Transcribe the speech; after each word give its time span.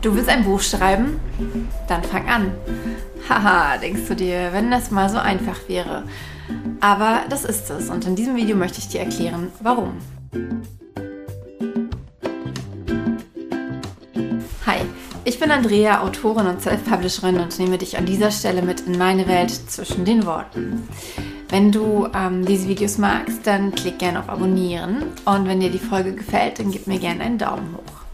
Du 0.00 0.14
willst 0.14 0.28
ein 0.28 0.44
Buch 0.44 0.60
schreiben? 0.60 1.18
Dann 1.88 2.04
fang 2.04 2.28
an. 2.28 2.52
Haha, 3.28 3.78
denkst 3.78 4.02
du 4.06 4.14
dir, 4.14 4.52
wenn 4.52 4.70
das 4.70 4.92
mal 4.92 5.08
so 5.08 5.18
einfach 5.18 5.56
wäre. 5.66 6.04
Aber 6.80 7.22
das 7.28 7.44
ist 7.44 7.68
es 7.70 7.90
und 7.90 8.06
in 8.06 8.14
diesem 8.14 8.36
Video 8.36 8.56
möchte 8.56 8.78
ich 8.78 8.88
dir 8.88 9.00
erklären, 9.00 9.50
warum. 9.60 9.94
Hi, 14.66 14.78
ich 15.24 15.40
bin 15.40 15.50
Andrea, 15.50 16.02
Autorin 16.02 16.46
und 16.46 16.62
Self-Publisherin 16.62 17.40
und 17.40 17.58
nehme 17.58 17.76
dich 17.76 17.98
an 17.98 18.06
dieser 18.06 18.30
Stelle 18.30 18.62
mit 18.62 18.82
in 18.82 18.96
meine 18.98 19.26
Welt 19.26 19.50
zwischen 19.50 20.04
den 20.04 20.24
Worten. 20.26 20.88
Wenn 21.48 21.72
du 21.72 22.06
ähm, 22.14 22.46
diese 22.46 22.68
Videos 22.68 22.98
magst, 22.98 23.46
dann 23.48 23.72
klick 23.72 23.98
gerne 23.98 24.20
auf 24.20 24.28
Abonnieren 24.28 25.02
und 25.24 25.48
wenn 25.48 25.58
dir 25.58 25.70
die 25.70 25.78
Folge 25.78 26.12
gefällt, 26.12 26.60
dann 26.60 26.70
gib 26.70 26.86
mir 26.86 27.00
gerne 27.00 27.24
einen 27.24 27.38
Daumen 27.38 27.74
hoch. 27.76 28.07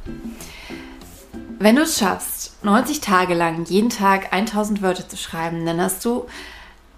Wenn 1.65 1.77
du 1.77 1.83
es 1.85 1.99
schaffst, 1.99 2.63
90 2.63 3.01
Tage 3.01 3.33
lang 3.33 3.65
jeden 3.65 3.89
Tag 3.89 4.35
1000 4.35 4.83
Wörter 4.83 5.09
zu 5.09 5.17
schreiben, 5.17 5.65
dann 5.65 5.81
hast 5.81 6.05
du 6.05 6.27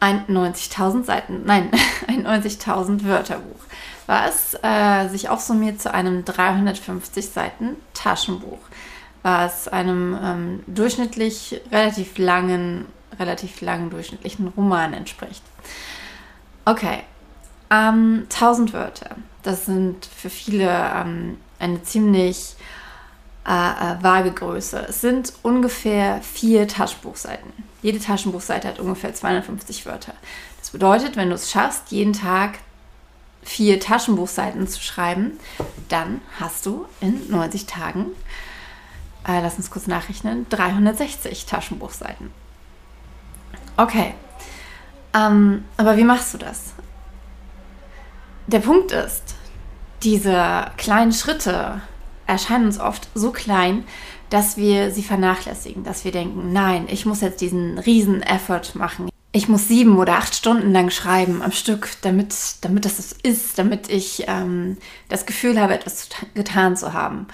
ein 0.00 0.27
90.000 0.27 1.04
Seiten, 1.04 1.42
nein, 1.45 1.70
ein 2.09 2.27
90.000 2.27 3.04
Wörterbuch, 3.04 3.60
was 4.06 4.59
äh, 4.64 5.06
sich 5.06 5.28
aufsummiert 5.28 5.80
zu 5.80 5.95
einem 5.95 6.24
350 6.24 7.28
Seiten 7.28 7.76
Taschenbuch, 7.95 8.59
was 9.23 9.68
einem 9.68 10.18
ähm, 10.20 10.64
durchschnittlich 10.66 11.60
relativ 11.70 12.18
langen, 12.18 12.87
relativ 13.20 13.60
langen 13.60 13.90
durchschnittlichen 13.90 14.48
Roman 14.48 14.95
entspricht. 14.95 15.45
Okay, 16.64 17.04
ähm, 17.70 18.26
1000 18.32 18.73
Wörter, 18.73 19.14
das 19.45 19.64
sind 19.66 20.06
für 20.06 20.28
viele 20.28 20.68
ähm, 20.92 21.37
eine 21.60 21.84
ziemlich 21.84 22.56
äh, 23.46 23.50
äh, 23.50 24.02
Waagegröße. 24.02 24.86
Es 24.88 25.00
sind 25.00 25.32
ungefähr 25.42 26.20
vier 26.23 26.66
Taschenbuchseiten. 26.66 27.52
Jede 27.82 28.01
Taschenbuchseite 28.01 28.68
hat 28.68 28.80
ungefähr 28.80 29.15
250 29.15 29.87
Wörter. 29.87 30.15
Das 30.60 30.70
bedeutet, 30.70 31.16
wenn 31.16 31.29
du 31.29 31.37
es 31.37 31.51
schaffst, 31.51 31.90
jeden 31.90 32.12
Tag 32.12 32.59
vier 33.43 33.79
Taschenbuchseiten 33.79 34.66
zu 34.66 34.80
schreiben, 34.80 35.38
dann 35.88 36.20
hast 36.40 36.66
du 36.66 36.87
in 37.01 37.30
90 37.30 37.66
Tagen, 37.66 38.07
äh, 39.26 39.40
lass 39.40 39.57
uns 39.57 39.70
kurz 39.70 39.87
nachrechnen, 39.87 40.46
360 40.48 41.46
Taschenbuchseiten. 41.46 42.32
Okay, 43.76 44.15
ähm, 45.15 45.65
aber 45.76 45.96
wie 45.96 46.04
machst 46.04 46.35
du 46.35 46.38
das? 46.38 46.73
Der 48.48 48.59
Punkt 48.59 48.90
ist, 48.90 49.35
diese 50.02 50.70
kleinen 50.76 51.13
Schritte, 51.13 51.80
erscheinen 52.27 52.66
uns 52.66 52.80
oft 52.80 53.09
so 53.15 53.30
klein, 53.30 53.85
dass 54.30 54.57
wir 54.57 54.91
sie 54.91 55.02
vernachlässigen, 55.02 55.85
dass 55.85 56.05
wir 56.05 56.13
denken, 56.13 56.52
nein, 56.52 56.87
ich 56.88 57.07
muss 57.07 57.21
jetzt 57.21 57.41
diesen 57.41 57.79
riesen 57.79 58.23
Effort 58.23 58.74
machen. 58.74 59.09
Ich 59.32 59.49
muss 59.49 59.69
sieben 59.69 59.99
oder 59.99 60.15
acht 60.15 60.35
Stunden 60.35 60.73
lang 60.73 60.91
schreiben 60.91 61.43
am 61.43 61.52
Stück, 61.52 61.91
damit, 62.02 62.35
damit 62.63 62.85
das 62.85 63.13
ist, 63.13 63.59
damit 63.59 63.91
ich 63.91 64.25
ähm, 64.27 64.78
das 65.09 65.27
Gefühl 65.27 65.60
habe, 65.60 65.75
etwas 65.75 66.09
getan 66.34 66.77
zu 66.77 66.93
haben. 66.93 67.27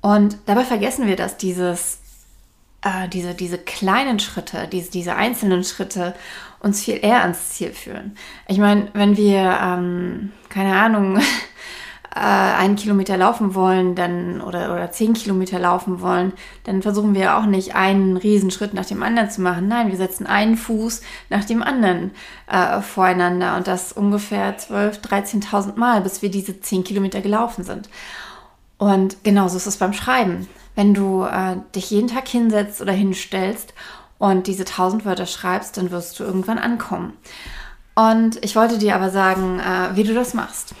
Und 0.00 0.38
dabei 0.46 0.64
vergessen 0.64 1.06
wir, 1.06 1.16
dass 1.16 1.36
dieses, 1.36 1.98
äh, 2.82 3.08
diese, 3.08 3.34
diese 3.34 3.58
kleinen 3.58 4.20
Schritte, 4.20 4.68
diese, 4.70 4.90
diese 4.90 5.16
einzelnen 5.16 5.64
Schritte 5.64 6.14
uns 6.60 6.84
viel 6.84 6.98
eher 7.02 7.22
ans 7.22 7.50
Ziel 7.50 7.72
führen. 7.72 8.16
Ich 8.46 8.58
meine, 8.58 8.88
wenn 8.94 9.16
wir, 9.16 9.58
ähm, 9.60 10.32
keine 10.48 10.76
Ahnung, 10.76 11.20
äh, 12.14 12.18
einen 12.18 12.76
Kilometer 12.76 13.16
laufen 13.16 13.54
wollen, 13.54 13.94
dann 13.94 14.40
oder, 14.42 14.72
oder 14.74 14.90
zehn 14.90 15.14
Kilometer 15.14 15.58
laufen 15.58 16.00
wollen, 16.02 16.32
dann 16.64 16.82
versuchen 16.82 17.14
wir 17.14 17.36
auch 17.38 17.46
nicht 17.46 17.74
einen 17.74 18.16
Riesenschritt 18.16 18.74
nach 18.74 18.84
dem 18.84 19.02
anderen 19.02 19.30
zu 19.30 19.40
machen. 19.40 19.68
Nein, 19.68 19.88
wir 19.88 19.96
setzen 19.96 20.26
einen 20.26 20.56
Fuß 20.56 21.00
nach 21.30 21.44
dem 21.44 21.62
anderen 21.62 22.10
äh, 22.48 22.80
voreinander 22.82 23.56
und 23.56 23.66
das 23.66 23.92
ungefähr 23.92 24.58
12.000, 24.58 25.00
13.000 25.48 25.78
Mal, 25.78 26.02
bis 26.02 26.20
wir 26.20 26.30
diese 26.30 26.60
zehn 26.60 26.84
Kilometer 26.84 27.22
gelaufen 27.22 27.64
sind. 27.64 27.88
Und 28.76 29.24
genauso 29.24 29.56
ist 29.56 29.66
es 29.66 29.78
beim 29.78 29.92
Schreiben. 29.92 30.48
Wenn 30.74 30.92
du 30.92 31.24
äh, 31.24 31.56
dich 31.74 31.90
jeden 31.90 32.08
Tag 32.08 32.28
hinsetzt 32.28 32.82
oder 32.82 32.92
hinstellst 32.92 33.72
und 34.18 34.46
diese 34.46 34.64
1000 34.64 35.04
Wörter 35.04 35.26
schreibst, 35.26 35.76
dann 35.78 35.90
wirst 35.90 36.18
du 36.20 36.24
irgendwann 36.24 36.58
ankommen. 36.58 37.14
Und 37.94 38.42
ich 38.44 38.56
wollte 38.56 38.78
dir 38.78 38.94
aber 38.94 39.10
sagen, 39.10 39.60
äh, 39.60 39.96
wie 39.96 40.04
du 40.04 40.14
das 40.14 40.34
machst. 40.34 40.74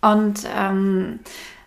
Und 0.00 0.40
ähm, 0.56 1.20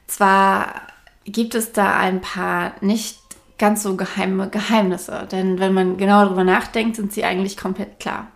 zwar 0.08 0.82
gibt 1.26 1.56
es 1.56 1.72
da 1.72 1.98
ein 1.98 2.22
paar 2.22 2.74
nicht 2.82 3.20
ganz 3.58 3.84
so 3.84 3.96
geheime 3.96 4.50
Geheimnisse, 4.50 5.28
denn 5.32 5.60
wenn 5.60 5.74
man 5.74 5.98
genau 5.98 6.26
darüber 6.26 6.44
nachdenkt, 6.44 6.96
sind 6.96 7.14
sie 7.14 7.24
eigentlich 7.24 7.58
komplett 7.58 8.00
klar. 8.00 8.28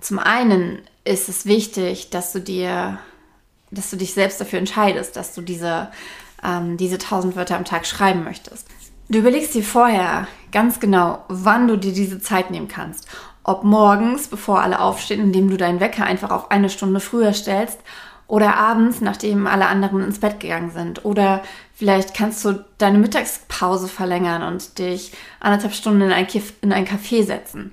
Zum 0.00 0.18
einen 0.18 0.82
ist 1.04 1.28
es 1.28 1.46
wichtig, 1.46 2.10
dass 2.10 2.32
du 2.32 2.40
dir, 2.40 2.98
dass 3.70 3.90
du 3.90 3.96
dich 3.96 4.14
selbst 4.14 4.40
dafür 4.40 4.58
entscheidest, 4.58 5.16
dass 5.16 5.34
du 5.34 5.42
diese, 5.42 5.88
ähm, 6.42 6.76
diese 6.76 6.98
1000 6.98 7.36
Wörter 7.36 7.56
am 7.56 7.64
Tag 7.64 7.86
schreiben 7.86 8.24
möchtest. 8.24 8.66
Du 9.08 9.20
überlegst 9.20 9.54
dir 9.54 9.62
vorher 9.62 10.26
ganz 10.52 10.80
genau, 10.80 11.24
wann 11.28 11.68
du 11.68 11.78
dir 11.78 11.92
diese 11.92 12.20
Zeit 12.20 12.50
nehmen 12.50 12.68
kannst. 12.68 13.06
Ob 13.44 13.64
morgens, 13.64 14.28
bevor 14.28 14.60
alle 14.60 14.80
aufstehen, 14.80 15.20
indem 15.20 15.48
du 15.48 15.56
deinen 15.56 15.80
Wecker 15.80 16.04
einfach 16.04 16.30
auf 16.30 16.50
eine 16.50 16.68
Stunde 16.68 17.00
früher 17.00 17.32
stellst 17.32 17.78
oder 18.28 18.56
abends, 18.56 19.00
nachdem 19.00 19.46
alle 19.46 19.66
anderen 19.66 20.04
ins 20.04 20.20
Bett 20.20 20.38
gegangen 20.38 20.70
sind. 20.70 21.04
Oder 21.04 21.42
vielleicht 21.74 22.14
kannst 22.14 22.44
du 22.44 22.64
deine 22.76 22.98
Mittagspause 22.98 23.88
verlängern 23.88 24.42
und 24.42 24.78
dich 24.78 25.12
anderthalb 25.40 25.74
Stunden 25.74 26.02
in 26.02 26.12
ein, 26.12 26.26
Kiff, 26.26 26.52
in 26.60 26.72
ein 26.72 26.86
Café 26.86 27.24
setzen. 27.24 27.72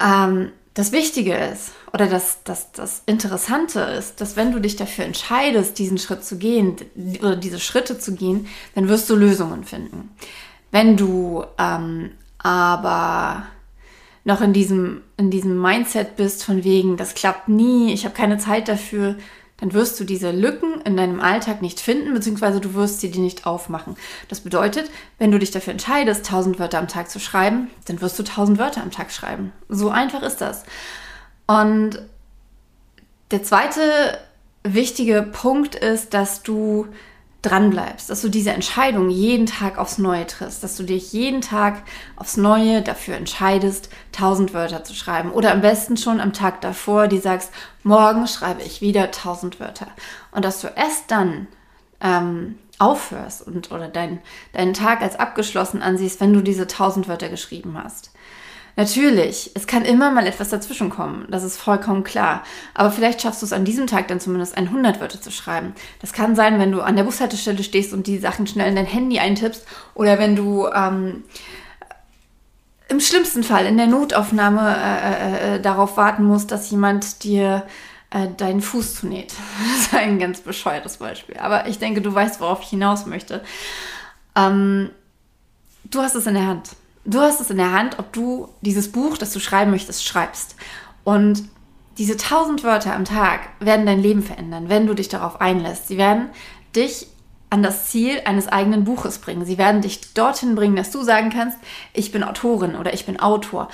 Ähm, 0.00 0.52
das 0.74 0.92
Wichtige 0.92 1.34
ist, 1.34 1.72
oder 1.94 2.06
das, 2.06 2.44
das, 2.44 2.70
das 2.72 3.02
Interessante 3.06 3.80
ist, 3.80 4.20
dass 4.20 4.36
wenn 4.36 4.52
du 4.52 4.60
dich 4.60 4.76
dafür 4.76 5.06
entscheidest, 5.06 5.78
diesen 5.78 5.96
Schritt 5.96 6.22
zu 6.22 6.36
gehen, 6.36 6.76
oder 7.20 7.34
diese 7.34 7.58
Schritte 7.58 7.98
zu 7.98 8.14
gehen, 8.14 8.46
dann 8.74 8.88
wirst 8.88 9.08
du 9.08 9.16
Lösungen 9.16 9.64
finden. 9.64 10.10
Wenn 10.70 10.98
du 10.98 11.44
ähm, 11.56 12.10
aber 12.36 13.46
noch 14.24 14.42
in 14.42 14.52
diesem, 14.52 15.00
in 15.16 15.30
diesem 15.30 15.58
Mindset 15.58 16.16
bist, 16.16 16.44
von 16.44 16.62
wegen, 16.62 16.98
das 16.98 17.14
klappt 17.14 17.48
nie, 17.48 17.94
ich 17.94 18.04
habe 18.04 18.14
keine 18.14 18.36
Zeit 18.36 18.68
dafür, 18.68 19.16
dann 19.58 19.72
wirst 19.72 19.98
du 19.98 20.04
diese 20.04 20.30
Lücken 20.30 20.80
in 20.82 20.96
deinem 20.96 21.20
Alltag 21.20 21.62
nicht 21.62 21.80
finden, 21.80 22.12
beziehungsweise 22.12 22.60
du 22.60 22.74
wirst 22.74 23.00
sie 23.00 23.10
dir 23.10 23.22
nicht 23.22 23.46
aufmachen. 23.46 23.96
Das 24.28 24.40
bedeutet, 24.40 24.90
wenn 25.18 25.32
du 25.32 25.38
dich 25.38 25.50
dafür 25.50 25.72
entscheidest, 25.72 26.26
1000 26.26 26.58
Wörter 26.58 26.78
am 26.78 26.88
Tag 26.88 27.10
zu 27.10 27.18
schreiben, 27.18 27.70
dann 27.86 28.00
wirst 28.00 28.18
du 28.18 28.22
1000 28.22 28.58
Wörter 28.58 28.82
am 28.82 28.90
Tag 28.90 29.10
schreiben. 29.10 29.52
So 29.68 29.88
einfach 29.88 30.22
ist 30.22 30.40
das. 30.40 30.64
Und 31.46 32.02
der 33.30 33.42
zweite 33.42 34.18
wichtige 34.62 35.22
Punkt 35.22 35.74
ist, 35.74 36.12
dass 36.12 36.42
du 36.42 36.86
dran 37.46 37.70
bleibst, 37.70 38.10
dass 38.10 38.22
du 38.22 38.28
diese 38.28 38.50
Entscheidung 38.50 39.08
jeden 39.08 39.46
Tag 39.46 39.78
aufs 39.78 39.98
Neue 39.98 40.26
triffst, 40.26 40.62
dass 40.62 40.76
du 40.76 40.82
dich 40.82 41.12
jeden 41.12 41.40
Tag 41.40 41.82
aufs 42.16 42.36
Neue 42.36 42.82
dafür 42.82 43.16
entscheidest, 43.16 43.88
1000 44.14 44.52
Wörter 44.54 44.84
zu 44.84 44.94
schreiben 44.94 45.30
oder 45.30 45.52
am 45.52 45.60
besten 45.60 45.96
schon 45.96 46.20
am 46.20 46.32
Tag 46.32 46.60
davor, 46.60 47.08
die 47.08 47.18
sagst, 47.18 47.50
morgen 47.82 48.26
schreibe 48.26 48.62
ich 48.62 48.80
wieder 48.80 49.04
1000 49.04 49.60
Wörter 49.60 49.88
und 50.32 50.44
dass 50.44 50.60
du 50.60 50.68
erst 50.68 51.10
dann 51.10 51.46
ähm, 52.00 52.56
aufhörst 52.78 53.46
und 53.46 53.70
oder 53.72 53.88
dein, 53.88 54.20
deinen 54.52 54.74
Tag 54.74 55.00
als 55.00 55.16
abgeschlossen 55.16 55.82
ansiehst, 55.82 56.20
wenn 56.20 56.32
du 56.32 56.42
diese 56.42 56.62
1000 56.62 57.08
Wörter 57.08 57.28
geschrieben 57.28 57.78
hast. 57.82 58.10
Natürlich, 58.78 59.52
es 59.54 59.66
kann 59.66 59.86
immer 59.86 60.10
mal 60.10 60.26
etwas 60.26 60.50
dazwischen 60.50 60.90
kommen, 60.90 61.26
das 61.30 61.42
ist 61.42 61.56
vollkommen 61.56 62.04
klar. 62.04 62.42
Aber 62.74 62.90
vielleicht 62.90 63.22
schaffst 63.22 63.40
du 63.40 63.46
es 63.46 63.54
an 63.54 63.64
diesem 63.64 63.86
Tag 63.86 64.06
dann 64.08 64.20
zumindest 64.20 64.54
100 64.54 65.00
Wörter 65.00 65.18
zu 65.18 65.30
schreiben. 65.30 65.74
Das 66.02 66.12
kann 66.12 66.36
sein, 66.36 66.60
wenn 66.60 66.72
du 66.72 66.82
an 66.82 66.94
der 66.94 67.04
Bushaltestelle 67.04 67.64
stehst 67.64 67.94
und 67.94 68.06
die 68.06 68.18
Sachen 68.18 68.46
schnell 68.46 68.68
in 68.68 68.76
dein 68.76 68.84
Handy 68.84 69.18
eintippst 69.18 69.66
oder 69.94 70.18
wenn 70.18 70.36
du 70.36 70.68
ähm, 70.68 71.24
im 72.88 73.00
schlimmsten 73.00 73.42
Fall 73.42 73.64
in 73.64 73.78
der 73.78 73.86
Notaufnahme 73.86 74.76
äh, 74.76 75.54
äh, 75.54 75.54
äh 75.54 75.60
darauf 75.60 75.96
warten 75.96 76.24
musst, 76.24 76.52
dass 76.52 76.70
jemand 76.70 77.24
dir 77.24 77.66
äh, 78.10 78.28
deinen 78.36 78.60
Fuß 78.60 78.96
zunäht. 78.96 79.32
Das 79.72 79.86
ist 79.86 79.94
ein 79.94 80.18
ganz 80.18 80.42
bescheuertes 80.42 80.98
Beispiel. 80.98 81.38
Aber 81.38 81.66
ich 81.66 81.78
denke, 81.78 82.02
du 82.02 82.12
weißt, 82.14 82.40
worauf 82.40 82.60
ich 82.60 82.68
hinaus 82.68 83.06
möchte. 83.06 83.42
Ähm, 84.34 84.90
du 85.84 86.02
hast 86.02 86.14
es 86.14 86.26
in 86.26 86.34
der 86.34 86.46
Hand 86.46 86.76
du 87.06 87.20
hast 87.20 87.40
es 87.40 87.50
in 87.50 87.56
der 87.56 87.72
Hand, 87.72 87.98
ob 87.98 88.12
du 88.12 88.48
dieses 88.60 88.92
Buch, 88.92 89.16
das 89.16 89.32
du 89.32 89.40
schreiben 89.40 89.70
möchtest, 89.70 90.04
schreibst. 90.04 90.56
Und 91.04 91.44
diese 91.98 92.16
tausend 92.16 92.62
Wörter 92.62 92.94
am 92.94 93.04
Tag 93.04 93.48
werden 93.60 93.86
dein 93.86 94.02
Leben 94.02 94.22
verändern, 94.22 94.68
wenn 94.68 94.86
du 94.86 94.94
dich 94.94 95.08
darauf 95.08 95.40
einlässt. 95.40 95.88
Sie 95.88 95.96
werden 95.96 96.28
dich 96.74 97.06
an 97.48 97.62
das 97.62 97.86
Ziel 97.86 98.20
eines 98.24 98.48
eigenen 98.48 98.84
Buches 98.84 99.18
bringen. 99.18 99.46
Sie 99.46 99.56
werden 99.56 99.80
dich 99.80 100.12
dorthin 100.12 100.56
bringen, 100.56 100.76
dass 100.76 100.90
du 100.90 101.02
sagen 101.02 101.30
kannst, 101.30 101.58
ich 101.94 102.12
bin 102.12 102.24
Autorin 102.24 102.74
oder 102.74 102.92
ich 102.92 103.06
bin 103.06 103.20
Autor. 103.20 103.68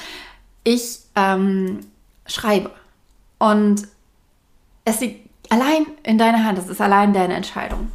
Ich 0.62 1.00
ähm, 1.16 1.80
schreibe. 2.26 2.70
Und 3.38 3.88
es 4.84 5.00
liegt 5.00 5.28
allein 5.50 5.86
in 6.02 6.18
deiner 6.18 6.44
Hand. 6.44 6.58
Es 6.58 6.68
ist 6.68 6.80
allein 6.80 7.12
deine 7.12 7.34
Entscheidung. 7.34 7.90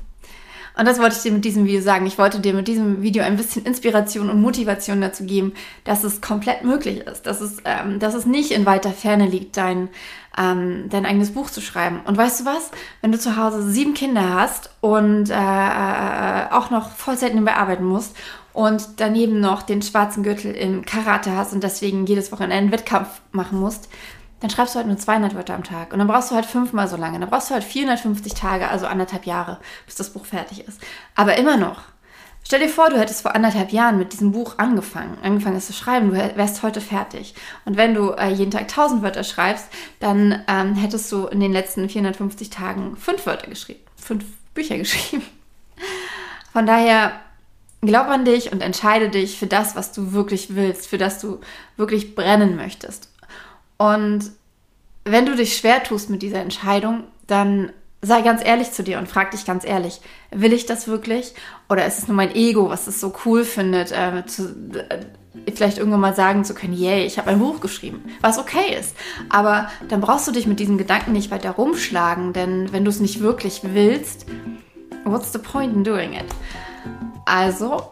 Und 0.78 0.86
das 0.86 1.00
wollte 1.00 1.16
ich 1.16 1.24
dir 1.24 1.32
mit 1.32 1.44
diesem 1.44 1.66
Video 1.66 1.82
sagen. 1.82 2.06
Ich 2.06 2.20
wollte 2.20 2.40
dir 2.40 2.54
mit 2.54 2.68
diesem 2.68 3.02
Video 3.02 3.24
ein 3.24 3.36
bisschen 3.36 3.66
Inspiration 3.66 4.30
und 4.30 4.42
Motivation 4.42 5.02
dazu 5.02 5.24
geben, 5.26 5.54
dass 5.84 6.04
es 6.04 6.22
komplett 6.22 6.64
möglich 6.64 7.00
ist, 7.00 7.26
dass 7.26 7.42
es, 7.42 7.58
ähm, 7.66 8.00
dass 8.00 8.14
es 8.14 8.28
nicht 8.28 8.52
in 8.52 8.68
weiter 8.68 8.92
Ferne 8.92 9.26
liegt, 9.26 9.58
dein, 9.58 9.90
ähm, 10.38 10.86
dein 10.90 11.08
eigenes 11.08 11.32
Buch 11.32 11.50
zu 11.50 11.62
schreiben. 11.62 12.02
Und 12.06 12.16
weißt 12.16 12.42
du 12.42 12.46
was? 12.46 12.70
Wenn 13.02 13.12
du 13.12 13.18
zu 13.18 13.38
Hause 13.38 13.68
sieben 13.68 13.96
Kinder 13.96 14.36
hast 14.36 14.70
und 14.82 15.32
äh, 15.32 15.34
äh, 15.34 16.52
auch 16.52 16.70
noch 16.70 16.92
Vollzeit 16.92 17.34
nebenbei 17.34 17.56
arbeiten 17.56 17.86
musst 17.86 18.16
und 18.54 18.84
daneben 18.98 19.40
noch 19.40 19.64
den 19.64 19.82
schwarzen 19.82 20.22
Gürtel 20.22 20.52
im 20.54 20.86
Karate 20.86 21.36
hast 21.36 21.54
und 21.54 21.64
deswegen 21.64 22.06
jedes 22.06 22.32
Wochenende 22.32 22.56
einen 22.56 22.72
Wettkampf 22.72 23.22
machen 23.32 23.60
musst, 23.60 23.90
dann 24.40 24.50
schreibst 24.50 24.76
du 24.76 24.78
halt 24.78 24.88
nur 24.88 24.98
200 24.98 25.36
Wörter 25.36 25.56
am 25.56 25.64
Tag. 25.64 25.94
Und 25.94 26.00
dann 26.00 26.08
brauchst 26.08 26.32
du 26.32 26.36
halt 26.36 26.46
fünfmal 26.46 26.88
so 26.88 26.96
lange. 26.96 27.20
Dann 27.20 27.30
brauchst 27.30 27.50
du 27.50 27.54
halt 27.54 27.64
450 27.64 28.34
Tage, 28.34 28.70
also 28.70 28.86
anderthalb 28.86 29.26
Jahre, 29.26 29.60
bis 29.86 29.96
das 29.96 30.12
Buch 30.12 30.26
fertig 30.26 30.68
ist. 30.68 30.80
Aber 31.16 31.38
immer 31.38 31.58
noch. 31.58 31.82
Stell 32.44 32.62
dir 32.62 32.70
vor, 32.70 32.90
du 32.90 32.98
hättest 32.98 33.24
vor 33.24 33.36
anderthalb 33.36 33.74
Jahren 33.74 33.98
mit 33.98 34.14
diesem 34.14 34.32
Buch 34.32 34.58
angefangen, 34.58 35.18
angefangen 35.22 35.58
es 35.58 35.68
zu 35.68 35.74
schreiben, 35.74 36.12
du 36.12 36.38
wärst 36.38 36.64
heute 36.64 36.80
fertig. 36.80 37.36
Und 37.66 37.76
wenn 37.76 37.94
du 37.94 38.12
äh, 38.12 38.30
jeden 38.30 38.52
Tag 38.52 38.62
1000 38.62 39.02
Wörter 39.02 39.26
schreibst, 39.26 39.68
dann 40.00 40.44
ähm, 40.48 40.76
hättest 40.76 41.12
du 41.12 41.26
in 41.28 41.42
den 41.42 41.52
letzten 41.52 41.90
450 41.90 42.50
Tagen 42.50 42.96
fünf 42.96 43.26
Wörter 43.26 43.50
geschrieben, 43.50 43.82
fünf 43.98 44.24
Bücher 44.54 44.78
geschrieben. 44.78 45.24
Von 46.54 46.66
daher 46.66 47.20
glaub 47.82 48.08
an 48.08 48.24
dich 48.24 48.54
und 48.54 48.62
entscheide 48.62 49.10
dich 49.10 49.38
für 49.38 49.48
das, 49.48 49.76
was 49.76 49.92
du 49.92 50.14
wirklich 50.14 50.56
willst, 50.56 50.88
für 50.88 50.98
das 50.98 51.20
du 51.20 51.42
wirklich 51.76 52.16
brennen 52.16 52.56
möchtest. 52.56 53.10
Und 53.78 54.32
wenn 55.06 55.26
du 55.26 55.36
dich 55.36 55.58
schwer 55.58 55.84
tust 55.84 56.10
mit 56.10 56.22
dieser 56.22 56.42
Entscheidung, 56.42 57.04
dann 57.28 57.72
sei 58.02 58.22
ganz 58.22 58.46
ehrlich 58.46 58.72
zu 58.72 58.84
dir 58.84 59.00
und 59.00 59.08
frag 59.08 59.32
dich 59.32 59.46
ganz 59.46 59.66
ehrlich, 59.66 60.02
will 60.32 60.54
ich 60.54 60.66
das 60.66 60.88
wirklich? 60.88 61.34
Oder 61.70 61.86
ist 61.86 61.98
es 61.98 62.08
nur 62.08 62.16
mein 62.16 62.36
Ego, 62.36 62.70
was 62.70 62.88
es 62.88 63.00
so 63.00 63.14
cool 63.26 63.44
findet, 63.44 63.92
äh, 63.92 64.24
zu, 64.26 64.44
äh, 64.74 65.06
vielleicht 65.54 65.78
irgendwann 65.78 66.02
mal 66.02 66.16
sagen 66.16 66.44
zu 66.44 66.54
können, 66.54 66.74
yay, 66.74 67.06
ich 67.06 67.18
habe 67.18 67.30
ein 67.30 67.40
Buch 67.40 67.60
geschrieben, 67.60 68.04
was 68.22 68.38
okay 68.38 68.76
ist. 68.80 68.96
Aber 69.30 69.70
dann 69.90 70.02
brauchst 70.02 70.28
du 70.28 70.32
dich 70.32 70.48
mit 70.48 70.60
diesem 70.60 70.78
Gedanken 70.78 71.12
nicht 71.12 71.32
weiter 71.32 71.52
rumschlagen, 71.52 72.34
denn 72.34 72.72
wenn 72.72 72.86
du 72.86 72.90
es 72.90 73.00
nicht 73.00 73.20
wirklich 73.20 73.62
willst, 73.64 74.26
what's 75.04 75.34
the 75.34 75.40
point 75.40 75.74
in 75.76 75.84
doing 75.84 76.14
it? 76.14 76.26
Also 77.26 77.92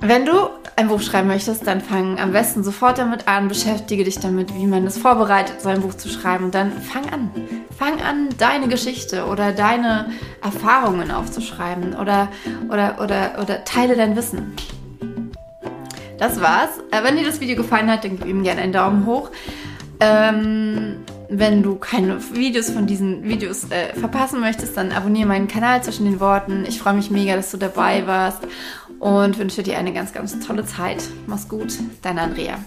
wenn 0.00 0.26
du 0.26 0.32
ein 0.76 0.88
Buch 0.88 1.00
schreiben 1.00 1.28
möchtest, 1.28 1.66
dann 1.66 1.80
fang 1.80 2.18
am 2.18 2.32
besten 2.32 2.62
sofort 2.62 2.98
damit 2.98 3.26
an, 3.28 3.48
beschäftige 3.48 4.04
dich 4.04 4.18
damit, 4.18 4.54
wie 4.54 4.66
man 4.66 4.86
es 4.86 4.98
vorbereitet, 4.98 5.62
so 5.62 5.70
ein 5.70 5.80
Buch 5.80 5.94
zu 5.94 6.08
schreiben 6.08 6.44
und 6.44 6.54
dann 6.54 6.70
fang 6.72 7.08
an. 7.10 7.30
Fang 7.76 8.00
an, 8.02 8.28
deine 8.38 8.68
Geschichte 8.68 9.26
oder 9.26 9.52
deine 9.52 10.10
Erfahrungen 10.42 11.10
aufzuschreiben 11.10 11.94
oder, 11.94 12.28
oder, 12.68 12.98
oder, 13.02 13.38
oder 13.40 13.64
teile 13.64 13.96
dein 13.96 14.16
Wissen. 14.16 14.54
Das 16.18 16.40
war's. 16.40 16.70
Äh, 16.90 17.02
wenn 17.02 17.16
dir 17.16 17.24
das 17.24 17.40
Video 17.40 17.56
gefallen 17.56 17.90
hat, 17.90 18.04
dann 18.04 18.18
gib 18.18 18.26
ihm 18.26 18.42
gerne 18.42 18.62
einen 18.62 18.72
Daumen 18.72 19.06
hoch. 19.06 19.30
Ähm, 20.00 20.96
wenn 21.28 21.62
du 21.62 21.76
keine 21.76 22.18
Videos 22.34 22.70
von 22.70 22.86
diesen 22.86 23.24
Videos 23.24 23.70
äh, 23.70 23.94
verpassen 23.94 24.40
möchtest, 24.40 24.76
dann 24.76 24.92
abonniere 24.92 25.26
meinen 25.26 25.48
Kanal 25.48 25.82
zwischen 25.82 26.04
den 26.04 26.20
Worten. 26.20 26.64
Ich 26.68 26.78
freue 26.78 26.94
mich 26.94 27.10
mega, 27.10 27.34
dass 27.34 27.50
du 27.50 27.56
dabei 27.56 28.06
warst 28.06 28.46
und 29.00 29.38
wünsche 29.38 29.62
dir 29.62 29.78
eine 29.78 29.92
ganz, 29.92 30.12
ganz 30.12 30.38
tolle 30.46 30.64
Zeit. 30.64 31.02
Mach's 31.26 31.48
gut, 31.48 31.74
deine 32.02 32.22
Andrea. 32.22 32.58